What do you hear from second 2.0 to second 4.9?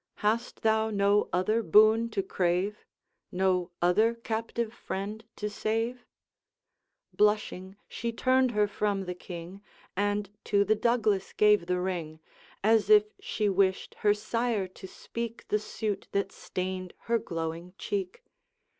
to crave? No other captive